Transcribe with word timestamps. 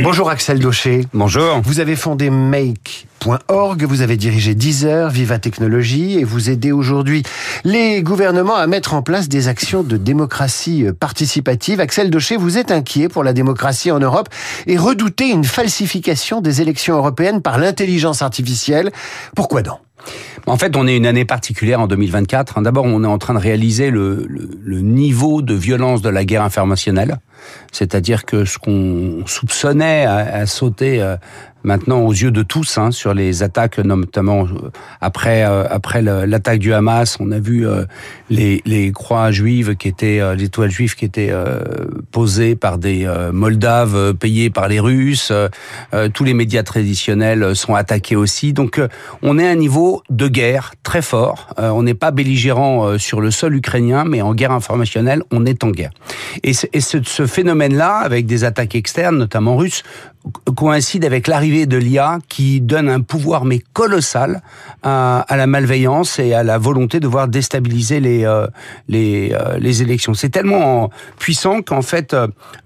Bonjour 0.00 0.28
Axel 0.28 0.58
Daucher. 0.58 1.06
Bonjour. 1.12 1.60
Vous 1.62 1.80
avez 1.80 1.94
fondé 1.96 2.30
Vous 3.26 4.02
avez 4.02 4.16
dirigé 4.18 4.54
Deezer, 4.54 5.08
Viva 5.08 5.38
Technologie 5.38 6.18
et 6.18 6.24
vous 6.24 6.50
aidez 6.50 6.72
aujourd'hui 6.72 7.22
les 7.64 8.02
gouvernements 8.02 8.56
à 8.56 8.66
mettre 8.66 8.92
en 8.92 9.00
place 9.00 9.30
des 9.30 9.48
actions 9.48 9.82
de 9.82 9.96
démocratie 9.96 10.86
participative. 11.00 11.80
Axel 11.80 12.10
Daucher, 12.10 12.36
vous 12.36 12.58
êtes 12.58 12.70
inquiet 12.70 13.08
pour 13.08 13.24
la 13.24 13.32
démocratie 13.32 13.90
en 13.90 13.98
Europe 13.98 14.28
et 14.66 14.76
redoutez 14.76 15.30
une 15.30 15.44
falsification 15.44 16.42
des 16.42 16.60
élections 16.60 16.96
européennes 16.96 17.40
par 17.40 17.58
l'intelligence 17.58 18.20
artificielle. 18.20 18.90
Pourquoi 19.34 19.62
donc? 19.62 19.78
En 20.46 20.58
fait, 20.58 20.76
on 20.76 20.86
est 20.86 20.96
une 20.96 21.06
année 21.06 21.24
particulière 21.24 21.80
en 21.80 21.86
2024. 21.86 22.60
D'abord, 22.60 22.84
on 22.84 23.02
est 23.04 23.08
en 23.08 23.16
train 23.16 23.32
de 23.32 23.38
réaliser 23.38 23.90
le, 23.90 24.26
niveau 24.66 25.40
de 25.40 25.54
violence 25.54 26.02
de 26.02 26.10
la 26.10 26.26
guerre 26.26 26.42
informationnelle. 26.42 27.16
C'est-à-dire 27.72 28.26
que 28.26 28.44
ce 28.44 28.58
qu'on 28.58 29.24
soupçonnait 29.26 30.04
à, 30.04 30.44
sauter 30.46 31.00
euh, 31.00 31.16
maintenant 31.64 32.00
aux 32.00 32.12
yeux 32.12 32.30
de 32.30 32.42
tous 32.42 32.78
hein, 32.78 32.90
sur 32.90 33.14
les 33.14 33.42
attaques, 33.42 33.78
notamment 33.78 34.44
euh, 34.44 34.70
après 35.00 35.44
euh, 35.44 35.64
après 35.68 36.02
l'attaque 36.02 36.58
du 36.58 36.72
Hamas, 36.72 37.16
on 37.20 37.30
a 37.32 37.38
vu 37.38 37.66
les, 38.30 38.62
les 38.64 38.92
croix 38.92 39.30
juives 39.30 39.74
qui 39.76 39.88
étaient 39.88 40.20
les 40.36 40.48
toiles 40.48 40.70
juives 40.70 40.94
qui 40.94 41.04
étaient 41.04 41.32
posées 42.12 42.54
par 42.54 42.78
des 42.78 43.10
Moldaves 43.32 44.14
payés 44.14 44.50
par 44.50 44.68
les 44.68 44.80
Russes. 44.80 45.32
tous 46.12 46.24
les 46.24 46.34
médias 46.34 46.62
traditionnels 46.62 47.56
sont 47.56 47.74
attaqués 47.74 48.16
aussi. 48.16 48.52
Donc 48.52 48.80
on 49.22 49.38
est 49.38 49.46
à 49.46 49.50
un 49.50 49.56
niveau 49.56 50.02
de 50.10 50.28
guerre 50.28 50.74
très 50.82 51.02
fort. 51.02 51.54
on 51.58 51.82
n'est 51.82 51.94
pas 51.94 52.10
belligérant 52.10 52.98
sur 52.98 53.20
le 53.20 53.30
sol 53.30 53.54
ukrainien, 53.56 54.04
mais 54.04 54.22
en 54.22 54.34
guerre 54.34 54.52
informationnelle, 54.52 55.22
on 55.30 55.46
est 55.46 55.64
en 55.64 55.70
guerre. 55.70 55.92
Et, 56.42 56.52
et 56.72 56.80
ce, 56.80 56.98
ce 57.02 57.26
phénomène-là, 57.26 57.96
avec 57.96 58.26
des 58.26 58.44
attaques 58.44 58.74
externes, 58.74 59.16
notamment 59.16 59.56
russes, 59.56 59.82
coïncide 60.56 61.04
avec 61.04 61.26
l'arrivée 61.26 61.66
de 61.66 61.76
l'IA 61.76 62.18
qui 62.28 62.60
donne 62.60 62.88
un 62.88 63.00
pouvoir 63.00 63.44
mais 63.44 63.60
colossal 63.72 64.42
à, 64.82 65.24
la 65.30 65.46
malveillance 65.46 66.18
et 66.18 66.32
à 66.32 66.42
la 66.42 66.58
volonté 66.58 67.00
de 67.00 67.06
voir 67.06 67.28
déstabiliser 67.28 68.00
les 68.00 68.24
euh, 68.24 68.46
les, 68.88 69.32
euh, 69.32 69.58
les 69.58 69.82
élections. 69.82 70.14
C'est 70.14 70.30
tellement 70.30 70.90
puissant 71.18 71.62
qu'en 71.62 71.82
fait 71.82 72.16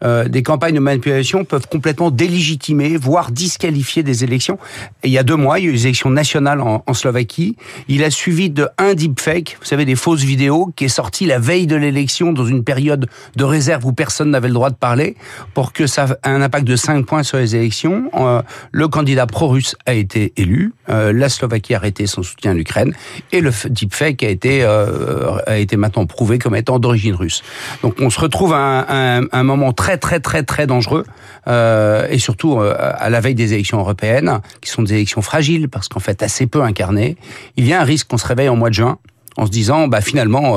euh, 0.02 0.28
des 0.28 0.42
campagnes 0.42 0.74
de 0.74 0.80
manipulation 0.80 1.44
peuvent 1.44 1.66
complètement 1.68 2.10
délégitimer, 2.10 2.96
voire 2.96 3.30
disqualifier 3.30 4.02
des 4.02 4.24
élections. 4.24 4.58
Il 5.02 5.10
y 5.10 5.18
a 5.18 5.22
deux 5.22 5.36
mois, 5.36 5.58
il 5.58 5.64
y 5.64 5.68
a 5.68 5.70
eu 5.70 5.72
les 5.72 5.86
élections 5.86 6.10
nationales 6.10 6.60
en, 6.60 6.84
en 6.86 6.94
Slovaquie. 6.94 7.56
Il 7.88 8.04
a 8.04 8.10
suivi 8.10 8.50
de 8.50 8.68
un 8.78 8.94
deepfake, 8.94 9.56
vous 9.60 9.66
savez 9.66 9.84
des 9.84 9.96
fausses 9.96 10.22
vidéos, 10.22 10.72
qui 10.76 10.84
est 10.84 10.88
sorti 10.88 11.26
la 11.26 11.38
veille 11.38 11.66
de 11.66 11.76
l'élection 11.76 12.32
dans 12.32 12.46
une 12.46 12.64
période 12.64 13.08
de 13.36 13.44
réserve 13.44 13.86
où 13.86 13.92
personne 13.92 14.30
n'avait 14.30 14.48
le 14.48 14.54
droit 14.54 14.70
de 14.70 14.76
parler, 14.76 15.16
pour 15.54 15.72
que 15.72 15.86
ça 15.86 16.04
ait 16.24 16.28
un 16.28 16.42
impact 16.42 16.66
de 16.66 16.76
5 16.76 17.04
points 17.06 17.22
sur 17.22 17.38
les 17.38 17.47
élections. 17.54 18.10
Euh, 18.14 18.42
le 18.72 18.88
candidat 18.88 19.26
pro-russe 19.26 19.76
a 19.86 19.94
été 19.94 20.32
élu. 20.36 20.72
Euh, 20.88 21.12
la 21.12 21.28
Slovaquie 21.28 21.74
a 21.74 21.78
arrêté 21.78 22.06
son 22.06 22.22
soutien 22.22 22.52
à 22.52 22.54
l'Ukraine. 22.54 22.94
Et 23.32 23.40
le 23.40 23.50
deepfake 23.68 24.22
a 24.22 24.28
été, 24.28 24.62
euh, 24.62 25.38
a 25.46 25.58
été 25.58 25.76
maintenant 25.76 26.06
prouvé 26.06 26.38
comme 26.38 26.54
étant 26.54 26.78
d'origine 26.78 27.14
russe. 27.14 27.42
Donc 27.82 27.96
on 28.00 28.10
se 28.10 28.20
retrouve 28.20 28.52
à 28.52 28.86
un, 28.88 29.24
un, 29.32 29.42
moment 29.42 29.72
très 29.72 29.98
très 29.98 30.20
très 30.20 30.42
très 30.42 30.66
dangereux. 30.66 31.04
et 31.46 32.18
surtout 32.18 32.60
à 32.60 33.08
la 33.10 33.20
veille 33.20 33.34
des 33.34 33.54
élections 33.54 33.78
européennes, 33.78 34.40
qui 34.60 34.70
sont 34.70 34.82
des 34.82 34.94
élections 34.94 35.22
fragiles 35.22 35.68
parce 35.68 35.88
qu'en 35.88 36.00
fait 36.00 36.22
assez 36.22 36.46
peu 36.46 36.62
incarnées. 36.62 37.16
Il 37.56 37.66
y 37.66 37.72
a 37.72 37.80
un 37.80 37.84
risque 37.84 38.08
qu'on 38.08 38.18
se 38.18 38.26
réveille 38.26 38.48
en 38.48 38.56
mois 38.56 38.68
de 38.68 38.74
juin 38.74 38.98
en 39.36 39.46
se 39.46 39.50
disant, 39.50 39.88
bah 39.88 40.00
finalement 40.00 40.56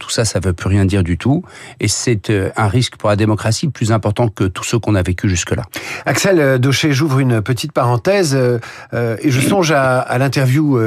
tout 0.00 0.10
ça, 0.10 0.24
ça 0.24 0.40
veut 0.40 0.52
plus 0.52 0.68
rien 0.68 0.84
dire 0.84 1.04
du 1.04 1.16
tout. 1.16 1.44
Et 1.78 1.86
c'est 1.86 2.30
euh, 2.30 2.50
un 2.56 2.66
risque 2.66 2.96
pour 2.96 3.10
la 3.10 3.16
démocratie 3.16 3.68
plus 3.68 3.92
important 3.92 4.28
que 4.28 4.44
tout 4.44 4.64
ce 4.64 4.76
qu'on 4.76 4.96
a 4.96 5.02
vécu 5.02 5.28
jusque-là. 5.28 5.62
Axel 6.06 6.40
euh, 6.40 6.58
Daucher, 6.58 6.92
j'ouvre 6.92 7.20
une 7.20 7.42
petite 7.42 7.72
parenthèse 7.72 8.34
euh, 8.34 9.16
et 9.20 9.30
je 9.30 9.40
songe 9.40 9.70
à, 9.70 10.18
l'interview 10.18 10.80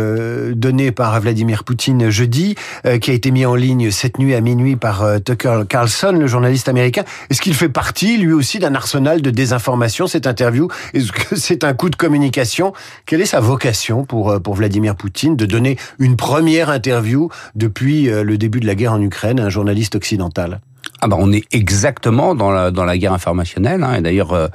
donnée 0.55 0.91
par 0.91 1.19
Vladimir 1.21 1.63
Poutine 1.63 2.09
jeudi, 2.09 2.55
qui 3.01 3.11
a 3.11 3.13
été 3.13 3.29
mis 3.29 3.45
en 3.45 3.53
ligne 3.55 3.91
cette 3.91 4.17
nuit 4.17 4.33
à 4.33 4.41
minuit 4.41 4.75
par 4.75 5.05
Tucker 5.23 5.61
Carlson, 5.69 6.17
le 6.19 6.25
journaliste 6.25 6.67
américain. 6.67 7.03
Est-ce 7.29 7.41
qu'il 7.41 7.53
fait 7.53 7.69
partie, 7.69 8.17
lui 8.17 8.33
aussi, 8.33 8.57
d'un 8.57 8.73
arsenal 8.73 9.21
de 9.21 9.29
désinformation, 9.29 10.07
cette 10.07 10.25
interview? 10.25 10.67
Est-ce 10.93 11.11
que 11.11 11.35
c'est 11.35 11.63
un 11.63 11.73
coup 11.73 11.89
de 11.89 11.95
communication? 11.95 12.73
Quelle 13.05 13.21
est 13.21 13.27
sa 13.27 13.39
vocation 13.39 14.05
pour, 14.05 14.41
pour 14.41 14.55
Vladimir 14.55 14.95
Poutine 14.95 15.35
de 15.35 15.45
donner 15.45 15.77
une 15.99 16.15
première 16.15 16.69
interview 16.69 17.29
depuis 17.55 18.05
le 18.05 18.37
début 18.37 18.59
de 18.59 18.65
la 18.65 18.75
guerre 18.75 18.93
en 18.93 19.02
Ukraine, 19.03 19.39
un 19.39 19.49
journaliste 19.49 19.95
occidental 19.95 20.59
ah 21.03 21.07
bah 21.07 21.17
on 21.19 21.33
est 21.33 21.43
exactement 21.53 22.33
dans 22.33 22.49
la, 22.51 22.97
guerre 22.97 23.11
informationnelle. 23.11 23.83
Hein, 23.83 23.95
et 23.95 24.01
d'ailleurs, 24.01 24.31
euh, 24.31 24.47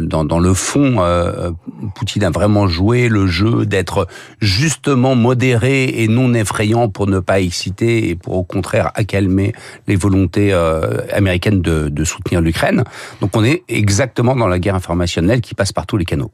dans, 0.00 0.24
dans 0.24 0.38
le 0.38 0.54
fond, 0.54 0.96
euh, 0.98 1.50
Poutine 1.94 2.24
a 2.24 2.30
vraiment 2.30 2.66
joué 2.66 3.08
le 3.08 3.26
jeu 3.26 3.66
d'être 3.66 4.06
justement 4.40 5.14
modéré 5.14 5.84
et 5.84 6.08
non 6.08 6.34
effrayant 6.34 6.88
pour 6.88 7.06
ne 7.06 7.20
pas 7.20 7.40
exciter 7.40 8.08
et 8.08 8.14
pour 8.14 8.34
au 8.34 8.42
contraire 8.42 8.90
accalmer 8.94 9.54
les 9.86 9.96
volontés 9.96 10.52
euh, 10.52 10.98
américaines 11.12 11.62
de, 11.62 11.88
de 11.88 12.04
soutenir 12.04 12.40
l'Ukraine. 12.40 12.84
Donc 13.20 13.36
on 13.36 13.44
est 13.44 13.62
exactement 13.68 14.34
dans 14.34 14.48
la 14.48 14.58
guerre 14.58 14.74
informationnelle 14.74 15.40
qui 15.40 15.54
passe 15.54 15.72
par 15.72 15.86
tous 15.86 15.96
les 15.96 16.04
canaux. 16.04 16.30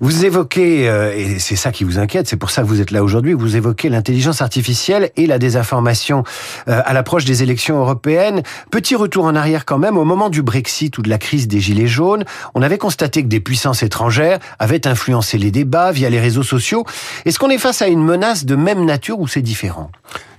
Vous 0.00 0.24
évoquez, 0.24 0.84
et 0.84 1.38
c'est 1.38 1.56
ça 1.56 1.72
qui 1.72 1.84
vous 1.84 1.98
inquiète, 1.98 2.28
c'est 2.28 2.36
pour 2.36 2.50
ça 2.50 2.62
que 2.62 2.68
vous 2.68 2.80
êtes 2.80 2.90
là 2.90 3.02
aujourd'hui, 3.02 3.32
vous 3.32 3.56
évoquez 3.56 3.88
l'intelligence 3.88 4.42
artificielle 4.42 5.10
et 5.16 5.26
la 5.26 5.38
désinformation 5.38 6.24
à 6.66 6.92
l'approche 6.92 7.24
des 7.24 7.42
élections 7.42 7.78
européennes. 7.78 8.42
Petit 8.70 8.94
retour 8.94 9.24
en 9.24 9.34
arrière 9.34 9.64
quand 9.64 9.78
même, 9.78 9.96
au 9.96 10.04
moment 10.04 10.30
du 10.30 10.42
Brexit 10.42 10.96
ou 10.98 11.02
de 11.02 11.10
la 11.10 11.18
crise 11.18 11.48
des 11.48 11.60
Gilets 11.60 11.86
jaunes, 11.86 12.24
on 12.54 12.62
avait 12.62 12.78
constaté 12.84 13.22
que 13.22 13.28
des 13.28 13.40
puissances 13.40 13.82
étrangères 13.82 14.38
avaient 14.58 14.86
influencé 14.86 15.38
les 15.38 15.50
débats 15.50 15.90
via 15.90 16.10
les 16.10 16.20
réseaux 16.20 16.42
sociaux. 16.42 16.84
Est-ce 17.24 17.38
qu'on 17.38 17.48
est 17.48 17.56
face 17.56 17.80
à 17.80 17.88
une 17.88 18.04
menace 18.04 18.44
de 18.44 18.56
même 18.56 18.84
nature 18.84 19.20
ou 19.20 19.26
c'est 19.26 19.40
différent? 19.40 19.90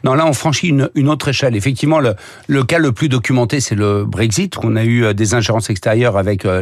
Non, 0.06 0.14
là, 0.14 0.28
on 0.28 0.34
franchit 0.34 0.68
une, 0.68 0.88
une 0.94 1.10
autre 1.10 1.30
échelle. 1.30 1.56
Effectivement, 1.56 2.00
le, 2.00 2.14
le, 2.48 2.64
cas 2.64 2.78
le 2.78 2.92
plus 2.92 3.10
documenté, 3.10 3.60
c'est 3.60 3.74
le 3.74 4.06
Brexit. 4.06 4.56
On 4.64 4.76
a 4.76 4.84
eu 4.84 5.04
euh, 5.04 5.14
des 5.14 5.34
ingérences 5.34 5.72
extérieures 5.72 6.16
avec 6.16 6.46
euh, 6.46 6.62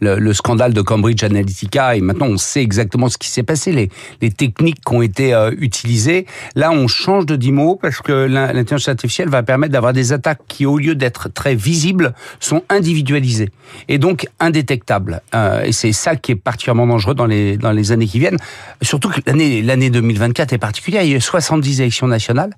le, 0.00 0.18
le, 0.18 0.32
scandale 0.32 0.72
de 0.72 0.80
Cambridge 0.80 1.22
Analytica, 1.22 1.96
et 1.96 2.00
maintenant 2.00 2.28
on 2.28 2.38
sait 2.38 2.62
exactement 2.62 3.10
ce 3.10 3.18
qui 3.18 3.28
s'est 3.28 3.42
passé, 3.42 3.72
les, 3.72 3.90
les 4.22 4.30
techniques 4.30 4.80
qui 4.82 4.94
ont 4.94 5.02
été 5.02 5.34
euh, 5.34 5.50
utilisées. 5.58 6.24
Là, 6.54 6.72
on 6.72 6.88
change 6.88 7.26
de 7.26 7.36
dix 7.36 7.52
mots 7.52 7.76
parce 7.76 8.00
que 8.00 8.12
l'intelligence 8.24 8.88
artificielle 8.88 9.28
va 9.28 9.42
permettre 9.42 9.74
d'avoir 9.74 9.92
des 9.92 10.14
attaques 10.14 10.40
qui, 10.48 10.64
au 10.64 10.78
lieu 10.78 10.94
d'être 10.94 11.28
très 11.28 11.54
visibles, 11.54 12.14
sont 12.40 12.62
individualisées 12.70 13.50
et 13.88 13.98
donc 13.98 14.26
indétectables. 14.40 15.20
et 15.62 15.72
c'est 15.72 15.92
ça 15.92 16.16
qui 16.16 16.32
est 16.32 16.36
particulièrement 16.36 16.86
dangereux 16.86 17.14
dans 17.14 17.26
les 17.26 17.58
dans 17.58 17.72
les 17.72 17.92
années 17.92 18.06
qui 18.06 18.18
viennent. 18.18 18.38
Surtout 18.80 19.10
que 19.10 19.20
l'année 19.26 19.90
2024 19.90 20.54
est 20.54 20.58
particulière. 20.58 21.02
Il 21.02 21.10
y 21.10 21.14
a 21.14 21.18
eu 21.18 21.20
70 21.20 21.80
élections 21.82 22.06
nationales. 22.06 22.52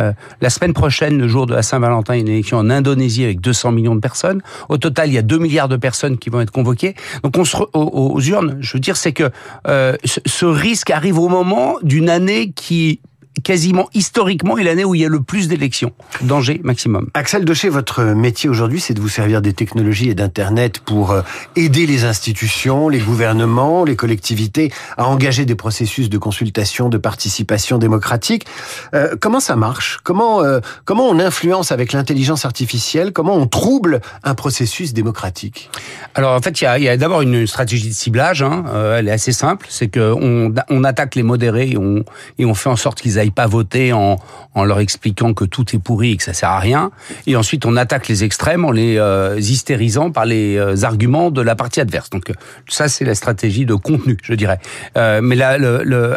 Euh, 0.00 0.12
la 0.40 0.50
semaine 0.50 0.72
prochaine, 0.72 1.18
le 1.18 1.28
jour 1.28 1.46
de 1.46 1.54
la 1.54 1.62
Saint-Valentin, 1.62 2.14
une 2.14 2.28
élection 2.28 2.58
en 2.58 2.70
Indonésie 2.70 3.24
avec 3.24 3.40
200 3.40 3.72
millions 3.72 3.94
de 3.94 4.00
personnes. 4.00 4.42
Au 4.68 4.78
total, 4.78 5.08
il 5.08 5.14
y 5.14 5.18
a 5.18 5.22
2 5.22 5.38
milliards 5.38 5.68
de 5.68 5.76
personnes 5.76 6.18
qui 6.18 6.30
vont 6.30 6.40
être 6.40 6.50
convoquées. 6.50 6.94
Donc, 7.22 7.36
on 7.38 7.44
se 7.44 7.56
aux, 7.74 8.20
urnes, 8.20 8.56
je 8.60 8.72
veux 8.74 8.80
dire, 8.80 8.96
c'est 8.96 9.12
que 9.12 9.30
euh, 9.68 9.96
ce 10.04 10.46
risque 10.46 10.90
arrive 10.90 11.18
au 11.18 11.28
moment 11.28 11.76
d'une 11.82 12.08
année 12.08 12.52
qui 12.52 13.00
quasiment 13.44 13.88
historiquement 13.94 14.58
est 14.58 14.64
l'année 14.64 14.84
où 14.84 14.94
il 14.94 15.00
y 15.00 15.04
a 15.04 15.08
le 15.08 15.22
plus 15.22 15.48
d'élections. 15.48 15.92
Danger 16.20 16.60
maximum. 16.62 17.08
Axel 17.14 17.44
Daucher, 17.44 17.68
votre 17.68 18.02
métier 18.02 18.48
aujourd'hui, 18.48 18.80
c'est 18.80 18.94
de 18.94 19.00
vous 19.00 19.08
servir 19.08 19.42
des 19.42 19.52
technologies 19.52 20.10
et 20.10 20.14
d'Internet 20.14 20.80
pour 20.80 21.12
euh, 21.12 21.22
aider 21.56 21.86
les 21.86 22.04
institutions, 22.04 22.88
les 22.88 22.98
gouvernements, 22.98 23.84
les 23.84 23.96
collectivités 23.96 24.72
à 24.96 25.06
engager 25.06 25.44
des 25.44 25.54
processus 25.54 26.10
de 26.10 26.18
consultation, 26.18 26.88
de 26.88 26.98
participation 26.98 27.78
démocratique. 27.78 28.46
Euh, 28.94 29.16
comment 29.20 29.40
ça 29.40 29.56
marche? 29.56 29.98
Comment, 30.04 30.42
euh, 30.42 30.60
comment 30.84 31.08
on 31.08 31.18
influence 31.18 31.72
avec 31.72 31.92
l'intelligence 31.92 32.44
artificielle? 32.44 33.12
Comment 33.12 33.34
on 33.34 33.46
trouble 33.46 34.00
un 34.24 34.34
processus 34.34 34.92
démocratique? 34.92 35.70
Alors 36.14 36.36
en 36.36 36.42
fait, 36.42 36.60
il 36.60 36.64
y 36.64 36.88
a, 36.88 36.92
a 36.92 36.96
d'abord 36.96 37.22
une 37.22 37.46
stratégie 37.46 37.88
de 37.88 37.94
ciblage. 37.94 38.42
Hein. 38.42 38.64
elle 38.96 39.08
est 39.08 39.12
assez 39.12 39.32
simple. 39.32 39.66
C'est 39.70 39.88
qu'on 39.88 40.52
on 40.68 40.84
attaque 40.84 41.14
les 41.14 41.22
modérés 41.22 41.70
et 41.70 41.76
on, 41.78 42.04
et 42.38 42.44
on 42.44 42.54
fait 42.54 42.68
en 42.68 42.76
sorte 42.76 43.00
qu'ils 43.00 43.18
pas 43.30 43.46
voter 43.46 43.92
en, 43.92 44.18
en 44.54 44.64
leur 44.64 44.80
expliquant 44.80 45.34
que 45.34 45.44
tout 45.44 45.64
est 45.74 45.78
pourri 45.78 46.12
et 46.12 46.16
que 46.16 46.22
ça 46.22 46.32
sert 46.32 46.50
à 46.50 46.58
rien. 46.58 46.90
Et 47.26 47.36
ensuite, 47.36 47.64
on 47.66 47.76
attaque 47.76 48.08
les 48.08 48.24
extrêmes 48.24 48.64
en 48.64 48.70
les 48.70 48.96
euh, 48.98 49.38
hystérisant 49.38 50.10
par 50.10 50.26
les 50.26 50.56
euh, 50.56 50.82
arguments 50.82 51.30
de 51.30 51.40
la 51.40 51.54
partie 51.54 51.80
adverse. 51.80 52.10
Donc 52.10 52.30
euh, 52.30 52.34
ça, 52.68 52.88
c'est 52.88 53.04
la 53.04 53.14
stratégie 53.14 53.64
de 53.66 53.74
contenu, 53.74 54.16
je 54.22 54.34
dirais. 54.34 54.58
mais 54.96 55.36
là, 55.36 55.58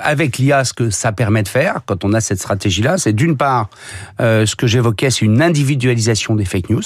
avec 0.03 0.37
l'IA, 0.37 0.63
ce 0.63 0.73
que 0.73 0.89
ça 0.89 1.11
permet 1.11 1.43
de 1.43 1.47
faire, 1.47 1.81
quand 1.85 2.03
on 2.03 2.13
a 2.13 2.21
cette 2.21 2.39
stratégie-là, 2.39 2.97
c'est 2.97 3.13
d'une 3.13 3.37
part, 3.37 3.69
ce 4.19 4.55
que 4.55 4.67
j'évoquais, 4.67 5.09
c'est 5.09 5.25
une 5.25 5.41
individualisation 5.41 6.35
des 6.35 6.45
fake 6.45 6.69
news. 6.69 6.83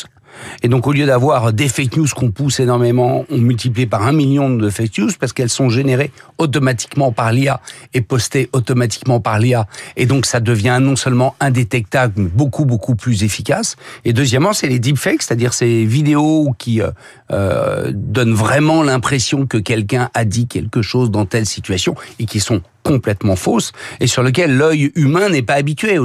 Et 0.64 0.68
donc, 0.68 0.88
au 0.88 0.92
lieu 0.92 1.06
d'avoir 1.06 1.54
des 1.54 1.68
fake 1.68 1.98
news 1.98 2.08
qu'on 2.16 2.32
pousse 2.32 2.60
énormément, 2.60 3.26
on 3.30 3.38
multiplie 3.38 3.86
par 3.86 4.04
un 4.04 4.12
million 4.12 4.50
de 4.50 4.70
fake 4.70 4.98
news 4.98 5.10
parce 5.20 5.34
qu'elles 5.34 5.50
sont 5.50 5.70
générées 5.70 6.12
automatiquement 6.38 7.12
par 7.12 7.32
l'IA 7.32 7.62
et 7.94 8.02
postées 8.02 8.50
automatiquement 8.54 9.20
par 9.20 9.40
l'IA. 9.40 9.68
Et 9.96 10.06
donc, 10.06 10.26
ça 10.26 10.40
devient 10.40 10.80
non 10.82 10.96
seulement 10.96 11.36
indétectable, 11.40 12.14
mais 12.18 12.30
beaucoup, 12.30 12.66
beaucoup 12.66 12.96
plus 12.96 13.24
efficace. 13.24 13.76
Et 14.06 14.14
deuxièmement, 14.14 14.54
c'est 14.54 14.68
les 14.68 14.80
deepfakes, 14.80 15.24
c'est-à-dire 15.24 15.54
ces 15.54 15.86
vidéos 15.86 16.54
qui 16.58 16.82
euh, 16.82 16.92
euh, 17.32 17.92
donnent 17.94 18.34
vraiment 18.34 18.84
l'impression 18.84 19.46
que 19.46 19.58
quelqu'un 19.58 20.10
a 20.14 20.26
dit 20.26 20.48
quelque 20.48 20.82
chose 20.82 21.12
dans 21.12 21.26
telle 21.26 21.46
situation 21.46 21.96
et 22.20 22.26
qui 22.26 22.40
sont 22.40 22.62
complètement 22.84 23.36
fausses 23.36 23.72
et 24.00 24.08
sur 24.08 24.24
lequel 24.24 24.56
l'œil 24.58 24.92
humain 24.96 25.30
n'est 25.30 25.42
pas 25.42 25.56
habitué. 25.56 25.98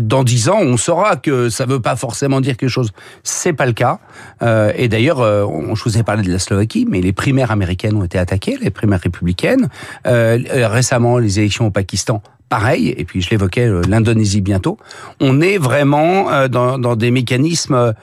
Dans 0.00 0.24
dix 0.24 0.48
ans, 0.48 0.58
on 0.60 0.76
saura 0.76 1.16
que 1.16 1.48
ça 1.48 1.66
ne 1.66 1.72
veut 1.72 1.80
pas 1.80 1.96
forcément 1.96 2.40
dire 2.40 2.56
quelque 2.56 2.70
chose. 2.70 2.90
C'est 3.22 3.52
pas 3.52 3.66
le 3.66 3.72
cas. 3.72 3.98
Euh, 4.42 4.72
et 4.76 4.88
d'ailleurs, 4.88 5.20
euh, 5.20 5.46
je 5.74 5.84
vous 5.84 5.98
ai 5.98 6.02
parlé 6.02 6.22
de 6.22 6.32
la 6.32 6.38
Slovaquie, 6.38 6.86
mais 6.88 7.00
les 7.00 7.12
primaires 7.12 7.50
américaines 7.50 7.96
ont 7.96 8.04
été 8.04 8.18
attaquées, 8.18 8.58
les 8.60 8.70
primaires 8.70 9.00
républicaines. 9.00 9.68
Euh, 10.06 10.38
récemment, 10.68 11.18
les 11.18 11.38
élections 11.38 11.66
au 11.66 11.70
Pakistan 11.70 12.22
pareil, 12.50 12.94
et 12.98 13.04
puis 13.06 13.22
je 13.22 13.30
l'évoquais, 13.30 13.66
l'Indonésie 13.88 14.42
bientôt, 14.42 14.76
on 15.20 15.40
est 15.40 15.56
vraiment 15.56 16.46
dans, 16.48 16.76
dans 16.78 16.96
des 16.96 17.10
mécanismes 17.10 17.94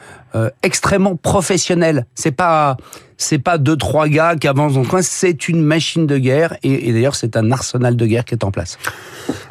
extrêmement 0.64 1.16
professionnels. 1.16 2.08
C'est 2.16 2.32
pas 2.32 2.78
c'est 3.18 3.40
pas 3.40 3.58
deux 3.58 3.76
trois 3.76 4.08
gars 4.08 4.36
qui 4.36 4.48
avancent 4.48 4.76
dans 4.76 4.82
le 4.82 4.88
coin, 4.88 5.02
c'est 5.02 5.50
une 5.50 5.62
machine 5.62 6.06
de 6.06 6.18
guerre 6.18 6.56
et, 6.64 6.94
d'ailleurs 6.94 7.16
c'est 7.16 7.36
un 7.36 7.52
arsenal 7.52 7.96
de 7.96 8.06
guerre 8.06 8.24
qui 8.24 8.36
est 8.36 8.44
en 8.44 8.52
place. 8.52 8.78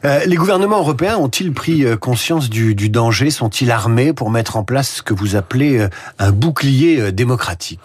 Euh, 0.04 0.20
les 0.24 0.36
gouvernements 0.36 0.78
européens 0.78 1.16
ont-ils 1.16 1.52
pris 1.52 1.84
euh, 1.84 1.96
conscience 1.96 2.48
du, 2.48 2.74
du 2.74 2.88
danger? 2.88 3.30
Sont-ils 3.30 3.70
armés 3.70 4.12
pour 4.12 4.30
mettre 4.30 4.56
en 4.56 4.62
place 4.62 4.96
ce 4.96 5.02
que 5.02 5.12
vous 5.12 5.34
appelez 5.34 5.78
euh, 5.78 5.88
un 6.18 6.30
bouclier 6.30 7.10
démocratique? 7.12 7.80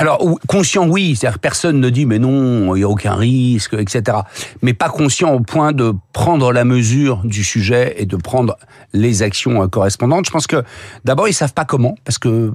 Alors 0.00 0.18
conscient, 0.48 0.88
oui, 0.88 1.14
c'est-à-dire 1.14 1.38
personne 1.38 1.78
ne 1.78 1.90
dit 1.90 2.06
mais 2.06 2.18
non, 2.18 2.74
il 2.74 2.78
n'y 2.78 2.84
a 2.84 2.88
aucun 2.88 3.16
risque, 3.16 3.74
etc. 3.74 4.16
Mais 4.62 4.72
pas 4.72 4.88
conscient 4.88 5.30
au 5.34 5.40
point 5.40 5.72
de 5.72 5.92
prendre 6.14 6.54
la 6.54 6.64
mesure 6.64 7.20
du 7.24 7.44
sujet 7.44 7.96
et 7.98 8.06
de 8.06 8.16
prendre 8.16 8.56
les 8.94 9.22
actions 9.22 9.68
correspondantes. 9.68 10.24
Je 10.24 10.30
pense 10.30 10.46
que 10.46 10.64
d'abord 11.04 11.28
ils 11.28 11.34
savent 11.34 11.52
pas 11.52 11.66
comment, 11.66 11.96
parce 12.06 12.16
que 12.16 12.50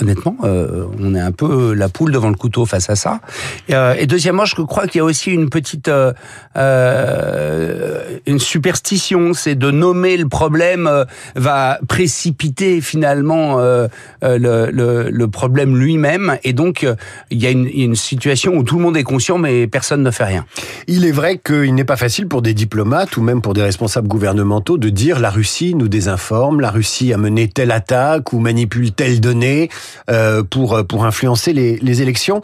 honnêtement, 0.00 0.36
euh, 0.44 0.86
on 1.00 1.14
est 1.14 1.20
un 1.20 1.32
peu 1.32 1.74
la 1.74 1.88
poule 1.88 2.12
devant 2.12 2.28
le 2.28 2.34
couteau 2.34 2.66
face 2.66 2.90
à 2.90 2.96
ça. 2.96 3.20
Et, 3.68 3.74
euh, 3.74 3.94
et 3.98 4.06
deuxièmement, 4.06 4.44
je 4.44 4.54
crois 4.56 4.86
qu'il 4.86 4.98
y 4.98 5.02
a 5.02 5.04
aussi 5.04 5.30
une 5.30 5.50
petite 5.50 5.88
euh, 5.88 6.12
euh 6.56 8.18
une 8.26 8.38
superstition, 8.38 9.32
c'est 9.34 9.54
de 9.54 9.70
nommer 9.70 10.16
le 10.16 10.28
problème 10.28 10.88
va 11.34 11.78
précipiter 11.88 12.80
finalement 12.80 13.58
le, 13.58 13.88
le, 14.22 15.10
le, 15.10 15.28
problème 15.28 15.76
lui-même, 15.76 16.38
et 16.44 16.52
donc 16.52 16.86
il 17.30 17.42
y 17.42 17.46
a 17.46 17.50
une, 17.50 17.66
une, 17.66 17.94
situation 17.94 18.56
où 18.56 18.62
tout 18.62 18.76
le 18.76 18.82
monde 18.82 18.96
est 18.96 19.02
conscient, 19.02 19.38
mais 19.38 19.66
personne 19.66 20.02
ne 20.02 20.10
fait 20.10 20.24
rien. 20.24 20.44
Il 20.86 21.04
est 21.04 21.12
vrai 21.12 21.38
qu'il 21.38 21.74
n'est 21.74 21.84
pas 21.84 21.96
facile 21.96 22.28
pour 22.28 22.42
des 22.42 22.54
diplomates 22.54 23.16
ou 23.16 23.22
même 23.22 23.42
pour 23.42 23.54
des 23.54 23.62
responsables 23.62 24.08
gouvernementaux 24.08 24.76
de 24.76 24.88
dire 24.90 25.18
la 25.18 25.30
Russie 25.30 25.74
nous 25.74 25.88
désinforme, 25.88 26.60
la 26.60 26.70
Russie 26.70 27.12
a 27.12 27.16
mené 27.16 27.48
telle 27.48 27.72
attaque 27.72 28.32
ou 28.32 28.38
manipule 28.38 28.92
telle 28.92 29.20
donnée. 29.20 29.70
Euh, 30.10 30.42
pour 30.42 30.74
euh, 30.74 30.82
pour 30.82 31.04
influencer 31.04 31.52
les, 31.52 31.76
les, 31.78 32.02
élections. 32.02 32.40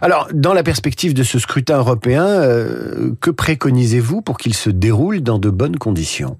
Alors, 0.00 0.28
dans 0.32 0.54
la 0.54 0.62
perspective 0.62 1.14
de 1.14 1.22
ce 1.22 1.38
scrutin 1.38 1.78
européen, 1.78 2.24
euh, 2.24 3.12
que 3.20 3.30
préconisez-vous 3.30 4.22
pour 4.22 4.38
qu'il 4.38 4.54
se 4.54 4.70
déroule 4.70 5.20
dans 5.20 5.38
de 5.38 5.50
bonnes 5.50 5.76
conditions? 5.76 6.38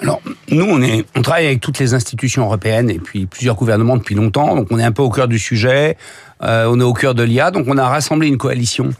Alors, 0.00 0.20
nous, 0.50 0.64
on 0.64 0.82
est 0.82 1.04
on 1.14 1.22
travaille 1.22 1.46
avec 1.46 1.60
toutes 1.60 1.78
les 1.78 1.94
institutions 1.94 2.44
européennes 2.44 2.90
et 2.90 2.98
puis 2.98 3.26
plusieurs 3.26 3.54
gouvernements 3.54 3.96
depuis 3.96 4.14
longtemps, 4.14 4.56
donc 4.56 4.68
on 4.70 4.78
est 4.78 4.84
un 4.84 4.92
peu 4.92 5.02
au 5.02 5.10
cœur 5.10 5.28
du 5.28 5.38
sujet. 5.38 5.96
Euh, 6.42 6.66
on 6.68 6.78
est 6.80 6.84
au 6.84 6.92
cœur 6.92 7.14
de 7.14 7.22
l'IA, 7.22 7.50
donc 7.50 7.66
on 7.68 7.76
a 7.78 7.88
rassemblé 7.88 8.28
une 8.28 8.38
coalition 8.38 8.90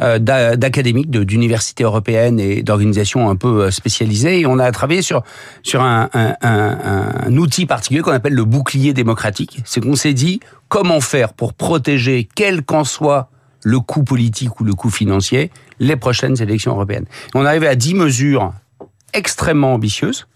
euh, 0.00 0.18
d'académiques, 0.18 1.10
d'universités 1.10 1.84
européennes 1.84 2.40
et 2.40 2.62
d'organisations 2.62 3.28
un 3.28 3.36
peu 3.36 3.64
euh, 3.64 3.70
spécialisées. 3.70 4.40
Et 4.40 4.46
on 4.46 4.58
a 4.58 4.70
travaillé 4.72 5.02
sur 5.02 5.22
sur 5.62 5.82
un, 5.82 6.08
un, 6.12 6.36
un, 6.42 7.36
outil 7.36 7.66
particulier 7.66 8.02
qu'on 8.02 8.12
appelle 8.12 8.34
le 8.34 8.44
bouclier 8.44 8.92
démocratique. 8.92 9.60
C'est 9.64 9.80
qu'on 9.80 9.96
s'est 9.96 10.14
dit 10.14 10.40
comment 10.68 11.00
faire 11.00 11.32
pour 11.32 11.54
protéger, 11.54 12.28
quel 12.34 12.62
qu'en 12.62 12.84
soit 12.84 13.30
le 13.62 13.78
coût 13.80 14.02
politique 14.02 14.58
ou 14.60 14.64
le 14.64 14.74
coût 14.74 14.90
financier, 14.90 15.50
les 15.78 15.96
prochaines 15.96 16.40
élections 16.40 16.72
européennes. 16.72 17.04
On 17.34 17.44
arrivé 17.44 17.68
à 17.68 17.74
10 17.74 17.94
mesures 17.94 18.52
extrêmement 19.12 19.74
ambitieuses 19.74 20.26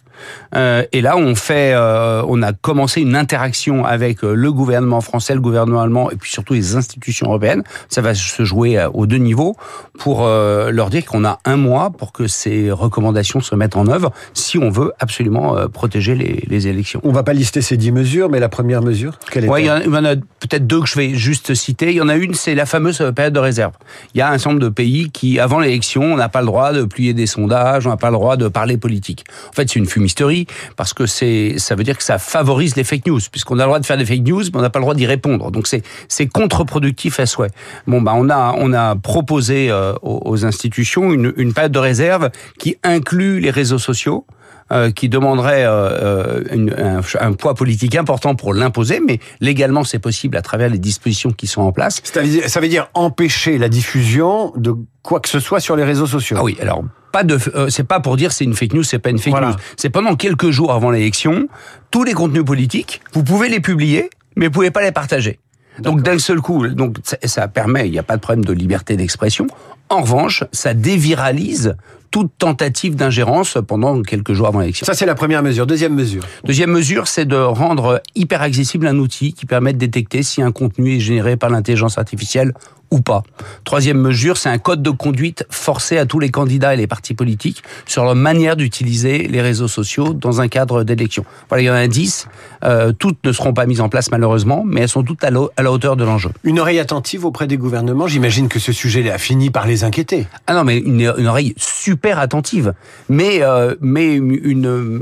euh, 0.54 0.84
et 0.92 1.00
là, 1.00 1.16
on 1.16 1.34
fait, 1.34 1.72
euh, 1.74 2.22
on 2.28 2.42
a 2.42 2.52
commencé 2.52 3.00
une 3.00 3.16
interaction 3.16 3.84
avec 3.84 4.24
euh, 4.24 4.34
le 4.34 4.52
gouvernement 4.52 5.00
français, 5.00 5.34
le 5.34 5.40
gouvernement 5.40 5.80
allemand, 5.80 6.10
et 6.10 6.16
puis 6.16 6.30
surtout 6.30 6.54
les 6.54 6.76
institutions 6.76 7.26
européennes. 7.26 7.62
Ça 7.88 8.00
va 8.00 8.14
se 8.14 8.44
jouer 8.44 8.84
aux 8.92 9.06
deux 9.06 9.16
niveaux 9.16 9.56
pour 9.98 10.26
leur 10.26 10.90
dire 10.90 11.04
qu'on 11.04 11.24
a 11.24 11.38
un 11.44 11.56
mois 11.56 11.90
pour 11.90 12.12
que 12.12 12.26
ces 12.26 12.70
recommandations 12.70 13.40
se 13.40 13.54
mettent 13.54 13.76
en 13.76 13.86
œuvre, 13.86 14.12
si 14.32 14.58
on 14.58 14.70
veut 14.70 14.92
absolument 14.98 15.56
protéger 15.68 16.14
les, 16.14 16.44
les 16.48 16.68
élections. 16.68 17.00
On 17.04 17.12
va 17.12 17.22
pas 17.22 17.32
lister 17.32 17.62
ces 17.62 17.76
dix 17.76 17.92
mesures, 17.92 18.28
mais 18.28 18.40
la 18.40 18.48
première 18.48 18.82
mesure, 18.82 19.18
quelle 19.30 19.44
est 19.44 19.48
ouais, 19.48 19.62
il 19.62 19.66
y 19.66 19.70
en 19.70 20.04
a, 20.04 20.16
peut-être 20.16 20.66
deux 20.66 20.80
que 20.80 20.88
je 20.88 20.96
vais 20.96 21.14
juste 21.14 21.54
citer. 21.54 21.90
Il 21.90 21.96
y 21.96 22.00
en 22.00 22.08
a 22.08 22.16
une, 22.16 22.34
c'est 22.34 22.54
la 22.54 22.66
fameuse 22.66 23.02
période 23.14 23.34
de 23.34 23.38
réserve. 23.40 23.72
Il 24.14 24.18
y 24.18 24.20
a 24.20 24.30
un 24.30 24.38
certain 24.38 24.50
nombre 24.50 24.64
de 24.64 24.68
pays 24.68 25.10
qui, 25.10 25.38
avant 25.38 25.60
l'élection, 25.60 26.02
on 26.02 26.16
n'a 26.16 26.28
pas 26.28 26.40
le 26.40 26.46
droit 26.46 26.72
de 26.72 26.84
plier 26.84 27.14
des 27.14 27.26
sondages, 27.26 27.86
on 27.86 27.90
n'a 27.90 27.96
pas 27.96 28.10
le 28.10 28.16
droit 28.16 28.36
de 28.36 28.48
parler 28.48 28.76
politique. 28.76 29.24
En 29.48 29.52
fait, 29.52 29.68
c'est 29.68 29.78
une 29.78 29.86
fumisterie 30.04 30.46
parce 30.76 30.92
que 30.92 31.06
c'est, 31.06 31.54
ça 31.58 31.74
veut 31.74 31.84
dire 31.84 31.96
que 31.96 32.04
ça 32.04 32.18
favorise 32.18 32.76
les 32.76 32.84
fake 32.84 33.06
news, 33.06 33.20
puisqu'on 33.30 33.58
a 33.58 33.62
le 33.62 33.68
droit 33.68 33.80
de 33.80 33.86
faire 33.86 33.96
des 33.96 34.04
fake 34.04 34.22
news, 34.22 34.42
mais 34.42 34.58
on 34.58 34.62
n'a 34.62 34.70
pas 34.70 34.78
le 34.78 34.84
droit 34.84 34.94
d'y 34.94 35.06
répondre. 35.06 35.50
Donc 35.50 35.66
c'est, 35.66 35.82
c'est 36.08 36.26
contre-productif 36.26 37.18
à 37.20 37.26
souhait. 37.26 37.50
Bon, 37.86 38.02
bah, 38.02 38.12
on 38.14 38.28
a, 38.28 38.54
on 38.58 38.72
a 38.72 38.96
proposé 38.96 39.70
euh, 39.70 39.94
aux, 40.02 40.44
institutions 40.44 41.12
une, 41.12 41.32
une 41.36 41.54
période 41.54 41.72
de 41.72 41.78
réserve 41.78 42.30
qui 42.58 42.76
inclut 42.82 43.40
les 43.40 43.50
réseaux 43.50 43.78
sociaux. 43.78 44.26
Euh, 44.72 44.90
qui 44.90 45.10
demanderait 45.10 45.64
euh, 45.66 46.40
un, 46.50 47.00
un, 47.20 47.32
poids 47.34 47.54
politique 47.54 47.96
important 47.96 48.34
pour 48.34 48.54
l'imposer, 48.54 48.98
mais 48.98 49.20
légalement 49.40 49.84
c'est 49.84 49.98
possible 49.98 50.38
à 50.38 50.42
travers 50.42 50.70
les 50.70 50.78
dispositions 50.78 51.32
qui 51.32 51.46
sont 51.46 51.60
en 51.60 51.70
place. 51.70 52.00
Ça 52.02 52.60
veut 52.60 52.68
dire 52.68 52.88
empêcher 52.94 53.58
la 53.58 53.68
diffusion 53.68 54.54
de 54.56 54.74
quoi 55.02 55.20
que 55.20 55.28
ce 55.28 55.38
soit 55.38 55.60
sur 55.60 55.76
les 55.76 55.84
réseaux 55.84 56.06
sociaux. 56.06 56.38
Ah 56.40 56.42
oui, 56.42 56.56
alors 56.62 56.82
pas 57.14 57.22
de, 57.22 57.38
euh, 57.54 57.68
c'est 57.70 57.84
pas 57.84 58.00
pour 58.00 58.16
dire 58.16 58.32
c'est 58.32 58.42
une 58.42 58.54
fake 58.54 58.72
news, 58.72 58.82
c'est 58.82 58.98
pas 58.98 59.10
une 59.10 59.20
fake 59.20 59.40
news. 59.40 59.54
C'est 59.76 59.88
pendant 59.88 60.16
quelques 60.16 60.50
jours 60.50 60.72
avant 60.72 60.90
l'élection, 60.90 61.46
tous 61.92 62.02
les 62.02 62.12
contenus 62.12 62.44
politiques, 62.44 63.00
vous 63.12 63.22
pouvez 63.22 63.48
les 63.48 63.60
publier, 63.60 64.10
mais 64.34 64.46
vous 64.46 64.52
pouvez 64.52 64.72
pas 64.72 64.82
les 64.82 64.90
partager. 64.90 65.38
Donc 65.78 66.02
d'un 66.02 66.18
seul 66.18 66.40
coup, 66.40 66.66
donc 66.66 66.96
ça, 67.04 67.16
ça 67.22 67.46
permet, 67.46 67.86
il 67.86 67.92
n'y 67.92 68.00
a 68.00 68.02
pas 68.02 68.16
de 68.16 68.20
problème 68.20 68.44
de 68.44 68.52
liberté 68.52 68.96
d'expression. 68.96 69.46
En 69.90 70.00
revanche, 70.00 70.42
ça 70.50 70.74
déviralise 70.74 71.76
toute 72.10 72.32
tentative 72.36 72.96
d'ingérence 72.96 73.58
pendant 73.66 74.02
quelques 74.02 74.32
jours 74.32 74.48
avant 74.48 74.60
l'élection. 74.60 74.84
Ça, 74.84 74.94
c'est 74.94 75.06
la 75.06 75.14
première 75.14 75.42
mesure. 75.42 75.66
Deuxième 75.66 75.94
mesure. 75.94 76.22
Deuxième 76.44 76.70
mesure, 76.70 77.06
c'est 77.06 77.26
de 77.26 77.36
rendre 77.36 78.02
hyper 78.16 78.42
accessible 78.42 78.88
un 78.88 78.98
outil 78.98 79.34
qui 79.34 79.46
permet 79.46 79.72
de 79.72 79.78
détecter 79.78 80.24
si 80.24 80.42
un 80.42 80.50
contenu 80.50 80.96
est 80.96 81.00
généré 81.00 81.36
par 81.36 81.50
l'intelligence 81.50 81.96
artificielle 81.98 82.54
ou 82.94 83.00
pas. 83.00 83.24
Troisième 83.64 83.98
mesure, 83.98 84.36
c'est 84.36 84.48
un 84.48 84.58
code 84.58 84.82
de 84.82 84.90
conduite 84.90 85.44
forcé 85.50 85.98
à 85.98 86.06
tous 86.06 86.20
les 86.20 86.30
candidats 86.30 86.74
et 86.74 86.76
les 86.76 86.86
partis 86.86 87.14
politiques 87.14 87.62
sur 87.86 88.04
leur 88.04 88.14
manière 88.14 88.54
d'utiliser 88.54 89.26
les 89.26 89.42
réseaux 89.42 89.68
sociaux 89.68 90.14
dans 90.14 90.40
un 90.40 90.48
cadre 90.48 90.84
d'élection. 90.84 91.24
Voilà, 91.48 91.62
il 91.62 91.66
y 91.66 91.70
en 91.70 91.74
a 91.74 91.88
dix. 91.88 92.28
Euh, 92.64 92.92
toutes 92.92 93.18
ne 93.24 93.32
seront 93.32 93.52
pas 93.52 93.66
mises 93.66 93.80
en 93.80 93.88
place 93.88 94.10
malheureusement, 94.12 94.62
mais 94.64 94.82
elles 94.82 94.88
sont 94.88 95.02
toutes 95.02 95.24
à, 95.24 95.30
la 95.30 95.72
hauteur 95.72 95.96
de 95.96 96.04
l'enjeu. 96.04 96.30
Une 96.44 96.60
oreille 96.60 96.78
attentive 96.78 97.24
auprès 97.24 97.48
des 97.48 97.56
gouvernements, 97.56 98.06
j'imagine 98.06 98.48
que 98.48 98.60
ce 98.60 98.72
sujet 98.72 99.10
a 99.10 99.18
fini 99.18 99.50
par 99.50 99.66
les 99.66 99.82
inquiéter. 99.82 100.28
Ah 100.46 100.54
non, 100.54 100.62
mais 100.62 100.78
une, 100.78 101.12
une 101.18 101.26
oreille 101.26 101.54
super 101.56 102.20
attentive, 102.20 102.74
mais 103.08 103.42
euh, 103.42 103.74
mais 103.80 104.14
une, 104.14 104.38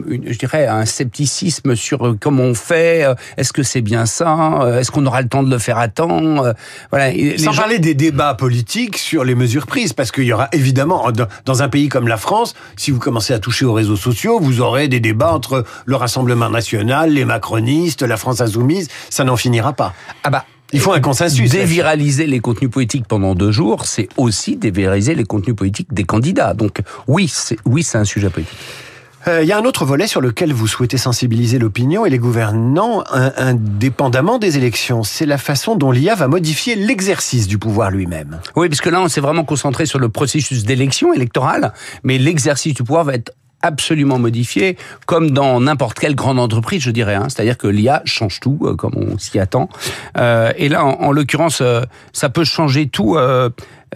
une, 0.08 0.22
je 0.26 0.38
dirais 0.38 0.66
un 0.66 0.87
scepticisme 0.87 1.76
sur 1.76 2.16
comment 2.20 2.44
on 2.44 2.54
fait. 2.54 3.04
Euh, 3.04 3.14
est-ce 3.37 3.52
que 3.52 3.62
c'est 3.62 3.80
bien 3.80 4.06
ça 4.06 4.62
euh, 4.62 4.78
Est-ce 4.78 4.90
qu'on 4.90 5.04
aura 5.06 5.22
le 5.22 5.28
temps 5.28 5.42
de 5.42 5.50
le 5.50 5.58
faire 5.58 5.78
à 5.78 5.88
temps 5.88 6.44
euh, 6.44 6.52
Voilà. 6.90 7.12
Sans 7.38 7.54
parler 7.54 7.78
des 7.82 7.94
débats 7.94 8.32
politiques 8.34 8.96
sur 8.96 9.24
les 9.24 9.34
mesures 9.34 9.66
prises, 9.66 9.92
parce 9.92 10.10
qu'il 10.10 10.24
y 10.24 10.32
aura 10.32 10.48
évidemment, 10.52 11.10
dans 11.44 11.62
un 11.62 11.68
pays 11.68 11.88
comme 11.88 12.08
la 12.08 12.16
France, 12.16 12.54
si 12.76 12.90
vous 12.90 12.98
commencez 12.98 13.34
à 13.34 13.38
toucher 13.38 13.66
aux 13.66 13.74
réseaux 13.74 13.96
sociaux, 13.96 14.40
vous 14.40 14.62
aurez 14.62 14.88
des 14.88 15.00
débats 15.00 15.34
entre 15.34 15.64
le 15.84 15.96
Rassemblement 15.96 16.48
national, 16.48 17.12
les 17.12 17.26
macronistes, 17.26 18.02
la 18.02 18.16
France 18.16 18.40
insoumise, 18.40 18.88
ça 19.10 19.24
n'en 19.24 19.36
finira 19.36 19.74
pas. 19.74 19.92
Ah 20.22 20.30
bah, 20.30 20.46
il 20.72 20.80
faut 20.80 20.92
un 20.92 21.00
consensus. 21.00 21.50
Déviraliser 21.50 22.26
les 22.26 22.40
contenus 22.40 22.70
politiques 22.70 23.06
pendant 23.06 23.34
deux 23.34 23.52
jours, 23.52 23.84
c'est 23.84 24.08
aussi 24.16 24.56
déviraliser 24.56 25.14
les 25.14 25.24
contenus 25.24 25.54
politiques 25.54 25.92
des 25.92 26.04
candidats. 26.04 26.54
Donc 26.54 26.80
oui, 27.06 27.28
c'est 27.28 27.58
oui, 27.66 27.82
c'est 27.82 27.98
un 27.98 28.04
sujet 28.04 28.30
politique. 28.30 28.58
Euh, 29.28 29.42
il 29.42 29.48
y 29.48 29.52
a 29.52 29.58
un 29.58 29.64
autre 29.64 29.84
volet 29.84 30.06
sur 30.06 30.20
lequel 30.20 30.52
vous 30.52 30.66
souhaitez 30.66 30.98
sensibiliser 30.98 31.58
l'opinion 31.58 32.04
et 32.04 32.10
les 32.10 32.18
gouvernants, 32.18 33.04
indépendamment 33.10 34.38
des 34.38 34.56
élections. 34.56 35.02
C'est 35.02 35.26
la 35.26 35.38
façon 35.38 35.76
dont 35.76 35.90
l'IA 35.90 36.14
va 36.14 36.28
modifier 36.28 36.74
l'exercice 36.74 37.46
du 37.46 37.58
pouvoir 37.58 37.90
lui-même. 37.90 38.40
Oui, 38.56 38.68
parce 38.68 38.80
que 38.80 38.90
là, 38.90 39.00
on 39.00 39.08
s'est 39.08 39.20
vraiment 39.20 39.44
concentré 39.44 39.86
sur 39.86 39.98
le 39.98 40.08
processus 40.08 40.64
d'élection 40.64 41.12
électorale, 41.12 41.72
mais 42.02 42.18
l'exercice 42.18 42.74
du 42.74 42.82
pouvoir 42.82 43.04
va 43.04 43.14
être 43.14 43.32
absolument 43.62 44.18
modifier, 44.18 44.76
comme 45.06 45.30
dans 45.30 45.60
n'importe 45.60 45.98
quelle 45.98 46.14
grande 46.14 46.38
entreprise, 46.38 46.82
je 46.82 46.90
dirais. 46.90 47.14
Hein. 47.14 47.28
C'est-à-dire 47.28 47.56
que 47.56 47.68
l'IA 47.68 48.02
change 48.04 48.40
tout, 48.40 48.58
euh, 48.62 48.74
comme 48.74 48.94
on 48.96 49.18
s'y 49.18 49.38
attend. 49.38 49.68
Euh, 50.18 50.52
et 50.56 50.68
là, 50.68 50.84
en, 50.84 51.00
en 51.00 51.12
l'occurrence, 51.12 51.60
euh, 51.60 51.82
ça 52.12 52.28
peut 52.28 52.44
changer 52.44 52.88
tout. 52.88 53.16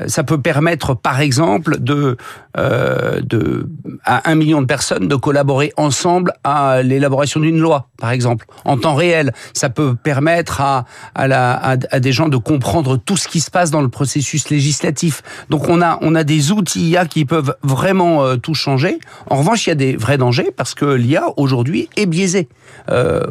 Euh, 0.01 0.09
ça 0.09 0.25
peut 0.25 0.41
permettre, 0.41 0.95
par 0.95 1.21
exemple, 1.21 1.79
de, 1.81 2.17
euh, 2.57 3.21
de 3.23 3.69
à 4.05 4.31
un 4.31 4.35
million 4.35 4.61
de 4.61 4.67
personnes 4.67 5.09
de 5.09 5.17
collaborer 5.17 5.73
ensemble 5.77 6.33
à 6.45 6.83
l'élaboration 6.83 7.41
d'une 7.41 7.59
loi, 7.59 7.89
par 7.99 8.11
exemple, 8.11 8.47
en 8.65 8.77
temps 8.77 8.95
réel. 8.95 9.33
Ça 9.53 9.71
peut 9.71 9.95
permettre 9.95 10.61
à, 10.61 10.85
à, 11.15 11.29
la, 11.29 11.55
à, 11.55 12.01
des 12.01 12.13
gens 12.13 12.29
de 12.29 12.37
comprendre 12.37 12.97
tout 12.97 13.17
ce 13.17 13.29
qui 13.29 13.41
se 13.41 13.51
passe 13.51 13.71
dans 13.71 13.83
le 13.83 13.89
processus 13.89 14.51
législatif. 14.51 15.23
Donc 15.51 15.69
on 15.69 15.81
a, 15.83 15.99
on 16.03 16.15
a 16.15 16.25
des 16.25 16.53
outils 16.53 16.91
IA 16.91 17.07
qui 17.07 17.25
peuvent 17.25 17.55
vraiment 17.63 18.25
euh, 18.25 18.37
tout 18.37 18.55
changer. 18.55 18.99
En 19.29 19.37
revanche, 19.37 19.67
il 19.67 19.71
y 19.71 19.73
a 19.73 19.77
des 19.77 19.97
vrais 19.97 20.19
dangers 20.19 20.51
parce 20.57 20.75
que 20.75 20.85
l'IA 20.85 21.25
aujourd'hui 21.37 21.89
est 21.97 22.07
biaisé. 22.07 22.49
Euh, 22.91 23.23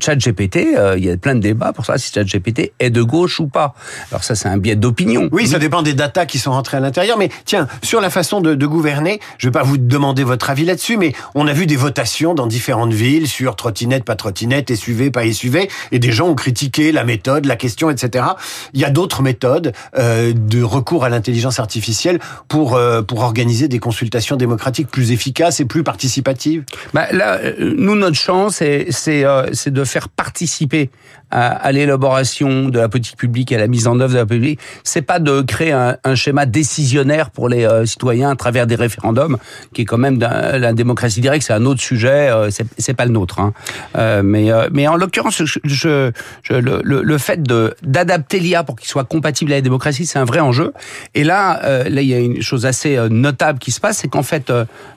ChatGPT, 0.00 0.76
euh, 0.76 0.94
il 0.96 1.04
y 1.04 1.10
a 1.10 1.16
plein 1.16 1.34
de 1.34 1.40
débats 1.40 1.72
pour 1.72 1.84
ça 1.84 1.98
si 1.98 2.12
ChatGPT 2.12 2.72
est 2.78 2.90
de 2.90 3.02
gauche 3.02 3.40
ou 3.40 3.46
pas. 3.46 3.74
Alors 4.10 4.24
ça, 4.24 4.34
c'est 4.34 4.48
un 4.48 4.56
biais 4.56 4.76
d'opinion. 4.76 5.28
Oui, 5.32 5.46
ça 5.48 5.58
dépend 5.58 5.82
des 5.82 5.94
data 5.94 6.26
qui 6.26 6.38
sont 6.38 6.52
rentrés 6.52 6.76
à 6.76 6.80
l'intérieur. 6.80 7.18
Mais 7.18 7.30
tiens, 7.44 7.68
sur 7.82 8.00
la 8.00 8.10
façon 8.10 8.40
de, 8.40 8.54
de 8.54 8.66
gouverner, 8.66 9.20
je 9.38 9.48
vais 9.48 9.52
pas 9.52 9.62
vous 9.62 9.78
demander 9.78 10.24
votre 10.24 10.50
avis 10.50 10.64
là-dessus, 10.64 10.96
mais 10.96 11.12
on 11.34 11.46
a 11.46 11.52
vu 11.52 11.66
des 11.66 11.76
votations 11.76 12.34
dans 12.34 12.46
différentes 12.46 12.92
villes 12.92 13.28
sur 13.28 13.56
trottinette, 13.56 14.04
pas 14.04 14.16
trottinette, 14.16 14.74
SUV, 14.74 15.10
pas 15.10 15.30
SUV, 15.30 15.68
et 15.92 15.98
des 15.98 16.12
gens 16.12 16.28
ont 16.28 16.34
critiqué 16.34 16.92
la 16.92 17.04
méthode, 17.04 17.46
la 17.46 17.56
question, 17.56 17.90
etc. 17.90 18.24
Il 18.72 18.80
y 18.80 18.84
a 18.84 18.90
d'autres 18.90 19.22
méthodes 19.22 19.72
euh, 19.98 20.32
de 20.34 20.62
recours 20.62 21.04
à 21.04 21.08
l'intelligence 21.08 21.58
artificielle 21.58 22.18
pour 22.48 22.74
euh, 22.74 23.02
pour 23.02 23.20
organiser 23.20 23.68
des 23.68 23.78
consultations 23.78 24.36
démocratiques 24.36 24.88
plus 24.88 25.12
efficaces 25.12 25.60
et 25.60 25.64
plus 25.64 25.82
participatives. 25.82 26.64
Bah 26.92 27.06
là, 27.12 27.38
euh, 27.38 27.74
nous 27.76 27.94
notre 27.94 28.16
chance, 28.16 28.56
c'est 28.56 28.86
c'est 28.94 29.24
euh, 29.24 29.46
c'est 29.52 29.72
de 29.72 29.84
faire 29.84 30.08
participer 30.08 30.90
à, 31.34 31.48
à 31.48 31.72
l'élaboration 31.72 32.68
de 32.68 32.78
la 32.78 32.88
politique 32.88 33.16
publique 33.16 33.52
et 33.52 33.56
à 33.56 33.58
la 33.58 33.66
mise 33.66 33.86
en 33.86 34.00
œuvre 34.00 34.12
de 34.12 34.18
la 34.18 34.26
politique. 34.26 34.60
C'est 34.84 35.02
pas 35.02 35.18
de 35.18 35.42
créer 35.42 35.72
un, 35.72 35.96
schéma 36.14 36.46
décisionnaire 36.46 37.30
pour 37.30 37.48
les 37.48 37.64
euh, 37.64 37.86
citoyens 37.86 38.30
à 38.30 38.36
travers 38.36 38.66
des 38.66 38.76
référendums, 38.76 39.38
qui 39.72 39.82
est 39.82 39.84
quand 39.84 39.98
même 39.98 40.18
la 40.18 40.72
démocratie 40.72 41.20
directe, 41.20 41.46
c'est 41.46 41.52
un 41.52 41.64
autre 41.64 41.80
sujet, 41.80 42.30
euh, 42.30 42.50
c'est 42.50 42.94
pas 42.94 43.04
le 43.04 43.12
nôtre. 43.12 43.40
Hein. 43.40 43.52
Euh, 43.96 44.22
mais, 44.22 44.50
euh, 44.50 44.68
mais 44.72 44.86
en 44.86 44.96
l'occurrence, 44.96 45.40
le, 45.40 47.18
fait 47.18 47.42
d'adapter 47.82 48.40
l'IA 48.40 48.64
pour 48.64 48.76
qu'il 48.76 48.88
soit 48.88 49.04
compatible 49.04 49.52
avec 49.52 49.62
la 49.62 49.64
démocratie, 49.64 50.06
c'est 50.06 50.18
un 50.18 50.24
vrai 50.24 50.40
enjeu. 50.40 50.72
Et 51.14 51.24
là, 51.24 51.84
il 51.86 52.02
y 52.02 52.14
a 52.14 52.18
une 52.18 52.42
chose 52.42 52.66
assez 52.66 52.98
notable 53.10 53.58
qui 53.58 53.70
se 53.70 53.80
passe, 53.80 53.98
c'est 53.98 54.08
qu'en 54.08 54.22
fait, 54.22 54.52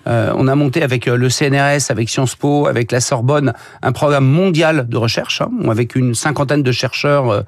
on 0.06 0.48
a 0.48 0.56
monté 0.56 0.84
avec 0.84 1.06
le 1.06 1.30
CNRS, 1.30 1.90
avec 1.90 2.10
Sciences 2.10 2.36
Po, 2.36 2.68
avec 2.68 2.92
la 2.92 3.00
Sorbonne, 3.00 3.54
un 3.82 3.92
programme 3.92 4.26
mondial 4.26 4.88
de 4.88 4.98
recherche, 4.98 5.42
hein, 5.42 5.50
avec 5.70 5.96
une 5.96 6.16
cinquantaine 6.28 6.64
de 6.64 6.72
chercheurs 6.72 7.44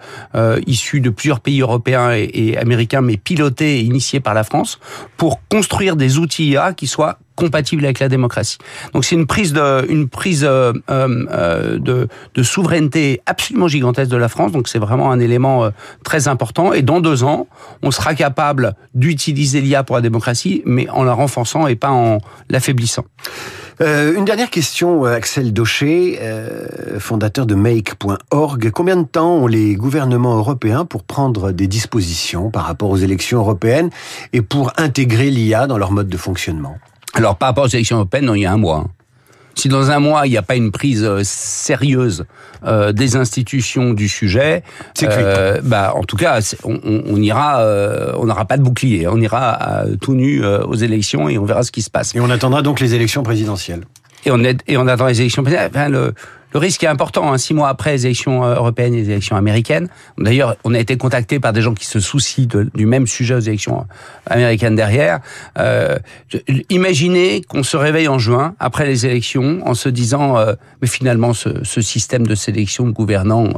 issus 0.65 1.01
de 1.01 1.09
plusieurs 1.09 1.39
pays 1.39 1.62
européens 1.62 2.12
et, 2.13 2.29
et 2.33 2.57
américains, 2.57 3.01
mais 3.01 3.17
pilotés 3.17 3.79
et 3.79 3.81
initiés 3.81 4.19
par 4.19 4.33
la 4.33 4.43
France, 4.43 4.79
pour 5.17 5.41
construire 5.50 5.95
des 5.95 6.17
outils 6.17 6.50
IA 6.50 6.74
qui 6.74 6.88
soient 6.88 7.17
compatibles 7.39 7.86
avec 7.86 8.00
la 8.00 8.10
démocratie. 8.10 8.58
Donc 8.93 9.05
c'est 9.05 9.15
une 9.15 9.25
prise 9.25 9.53
de 9.53 9.89
une 9.89 10.10
prise 10.10 10.43
euh, 10.43 10.74
euh, 10.89 11.79
de, 11.79 12.08
de 12.36 12.43
souveraineté 12.43 13.22
absolument 13.25 13.67
gigantesque 13.67 14.12
de 14.12 14.17
la 14.17 14.27
France. 14.27 14.51
Donc 14.51 14.67
c'est 14.67 14.79
vraiment 14.79 15.12
un 15.12 15.19
élément 15.19 15.63
euh, 15.63 15.69
très 16.03 16.27
important. 16.27 16.74
Et 16.74 16.81
dans 16.81 17.00
deux 17.00 17.24
ans, 17.24 17.48
on 17.81 17.91
sera 17.91 18.13
capable 18.13 18.75
d'utiliser 18.93 19.62
l'IA 19.62 19.84
pour 19.84 19.96
la 19.96 20.01
démocratie, 20.01 20.62
mais 20.65 20.89
en 20.89 21.03
la 21.03 21.13
renforçant 21.13 21.67
et 21.67 21.75
pas 21.75 21.91
en 21.91 22.19
l'affaiblissant. 22.50 23.05
Euh, 23.81 24.13
une 24.13 24.25
dernière 24.25 24.50
question, 24.50 25.05
Axel 25.05 25.53
Daucher, 25.53 26.19
euh, 26.22 27.00
fondateur 27.00 27.46
de 27.46 27.55
Make.org. 27.55 28.72
Combien 28.72 28.98
de 28.98 29.05
temps 29.05 29.36
ont 29.36 29.48
les 29.48 29.75
gouvernements 29.75 30.36
européens 30.36 30.84
pour 30.84 31.03
prendre 31.03 31.53
des 31.53 31.67
dispositions 31.67 32.51
par 32.51 32.65
rapport 32.65 32.89
aux 32.89 32.98
élections 32.98 33.39
européennes 33.39 33.89
et 34.34 34.41
pour 34.41 34.74
intégrer 34.75 35.29
l'IA 35.29 35.65
dans 35.65 35.77
leur 35.77 35.93
mode 35.93 36.10
de 36.10 36.17
fonctionnement? 36.17 36.77
Alors, 37.19 37.35
par 37.35 37.49
rapport 37.49 37.65
aux 37.65 37.69
élections 37.69 37.97
européennes, 37.97 38.25
non, 38.25 38.35
il 38.35 38.41
y 38.41 38.45
a 38.45 38.51
un 38.53 38.57
mois. 38.57 38.88
Si 39.55 39.67
dans 39.67 39.91
un 39.91 39.99
mois, 39.99 40.25
il 40.25 40.29
n'y 40.29 40.38
a 40.38 40.41
pas 40.41 40.55
une 40.55 40.71
prise 40.71 41.03
euh, 41.03 41.19
sérieuse 41.23 42.25
euh, 42.65 42.93
des 42.93 43.17
institutions 43.17 43.91
du 43.91 44.07
sujet, 44.07 44.63
euh, 45.03 45.59
bah, 45.61 45.91
en 45.95 46.03
tout 46.03 46.15
cas, 46.15 46.39
on, 46.63 46.79
on, 46.83 47.21
ira, 47.21 47.59
euh, 47.59 48.13
on 48.17 48.25
n'aura 48.25 48.45
pas 48.45 48.55
de 48.55 48.63
bouclier. 48.63 49.05
On 49.09 49.17
ira 49.17 49.83
tout 49.99 50.13
nu 50.13 50.45
aux 50.45 50.75
élections 50.75 51.27
et 51.27 51.38
on 51.38 51.43
verra 51.43 51.63
ce 51.63 51.71
qui 51.71 51.81
se 51.81 51.89
passe. 51.89 52.15
Et 52.15 52.21
on 52.21 52.29
attendra 52.29 52.61
donc 52.61 52.79
les 52.79 52.95
élections 52.95 53.23
présidentielles. 53.23 53.81
Et 54.25 54.31
on, 54.31 54.41
est, 54.43 54.61
et 54.67 54.77
on 54.77 54.88
attend 54.88 55.07
les 55.07 55.19
élections 55.19 55.43
présidentielles. 55.43 55.71
Enfin, 55.75 55.89
le, 55.89 56.13
le 56.53 56.59
risque 56.59 56.83
est 56.83 56.87
important. 56.87 57.31
Hein, 57.31 57.37
six 57.37 57.53
mois 57.53 57.69
après 57.69 57.91
les 57.91 58.05
élections 58.05 58.43
euh, 58.43 58.55
européennes 58.55 58.93
et 58.93 59.01
les 59.01 59.09
élections 59.09 59.35
américaines. 59.35 59.87
D'ailleurs, 60.17 60.55
on 60.63 60.73
a 60.73 60.79
été 60.79 60.97
contacté 60.97 61.39
par 61.39 61.53
des 61.53 61.61
gens 61.61 61.73
qui 61.73 61.85
se 61.85 61.99
soucient 61.99 62.47
du 62.73 62.85
même 62.85 63.07
sujet 63.07 63.35
aux 63.35 63.39
élections 63.39 63.85
américaines 64.25 64.75
derrière. 64.75 65.19
Euh, 65.57 65.97
imaginez 66.69 67.41
qu'on 67.41 67.63
se 67.63 67.77
réveille 67.77 68.07
en 68.07 68.19
juin 68.19 68.55
après 68.59 68.85
les 68.85 69.05
élections 69.05 69.61
en 69.65 69.73
se 69.73 69.89
disant, 69.89 70.37
euh, 70.37 70.53
mais 70.81 70.87
finalement, 70.87 71.33
ce, 71.33 71.63
ce 71.63 71.81
système 71.81 72.25
de 72.25 72.35
sélection 72.35 72.93
euh, 72.97 73.53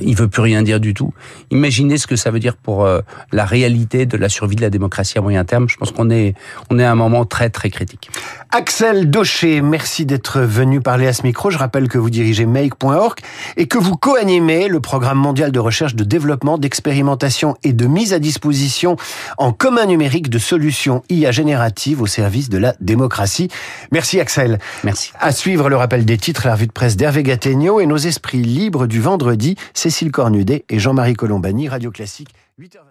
il 0.00 0.16
veut 0.16 0.28
plus 0.28 0.42
rien 0.42 0.62
dire 0.62 0.80
du 0.80 0.94
tout. 0.94 1.12
Imaginez 1.50 1.98
ce 1.98 2.06
que 2.06 2.16
ça 2.16 2.30
veut 2.30 2.40
dire 2.40 2.56
pour 2.56 2.84
euh, 2.84 3.00
la 3.32 3.44
réalité 3.44 4.06
de 4.06 4.16
la 4.16 4.28
survie 4.28 4.56
de 4.56 4.62
la 4.62 4.70
démocratie 4.70 5.18
à 5.18 5.20
moyen 5.20 5.44
terme. 5.44 5.68
Je 5.68 5.76
pense 5.76 5.90
qu'on 5.92 6.10
est, 6.10 6.34
on 6.70 6.78
est 6.78 6.84
à 6.84 6.92
un 6.92 6.96
moment 6.96 7.24
très 7.24 7.50
très 7.50 7.70
critique. 7.70 8.10
Axel 8.50 9.10
Daucher, 9.10 9.60
merci 9.62 10.06
d'être 10.06 10.40
venu 10.40 10.80
parler 10.80 11.06
à 11.06 11.12
ce 11.12 11.22
micro. 11.22 11.50
Je 11.50 11.58
rappelle 11.58 11.88
que 11.88 11.98
vous 11.98 12.10
dirigez 12.10 12.46
make.org 12.46 13.18
et 13.56 13.66
que 13.66 13.78
vous 13.78 13.96
co-animez 13.96 14.68
le 14.68 14.80
programme 14.80 15.18
mondial 15.18 15.52
de 15.52 15.60
recherche, 15.60 15.94
de 15.94 16.04
développement, 16.04 16.58
d'expérimentation 16.58 17.56
et 17.62 17.72
de 17.72 17.86
mise 17.86 18.12
à 18.12 18.18
disposition 18.18 18.96
en 19.38 19.52
commun 19.52 19.86
numérique 19.86 20.30
de 20.30 20.38
solutions 20.38 21.02
IA 21.08 21.30
génératives 21.30 22.02
au 22.02 22.06
service 22.06 22.48
de 22.48 22.58
la 22.58 22.74
démocratie. 22.80 23.48
Merci 23.92 24.20
Axel. 24.20 24.58
Merci. 24.84 25.12
À 25.18 25.32
suivre 25.32 25.68
le 25.68 25.76
rappel 25.76 26.04
des 26.04 26.18
titres, 26.18 26.46
la 26.46 26.54
revue 26.54 26.66
de 26.66 26.72
presse 26.72 26.96
d'Hervé 26.96 27.22
Gattegno 27.22 27.80
et 27.80 27.86
nos 27.86 27.96
esprits 27.96 28.42
libres 28.42 28.86
du 28.86 29.00
vendredi. 29.00 29.56
Cécile 29.74 30.12
Cornudet 30.12 30.64
et 30.68 30.78
Jean-Marie 30.78 31.14
Colombani, 31.14 31.68
Radio 31.68 31.90
Classique, 31.90 32.34
8h20. 32.60 32.89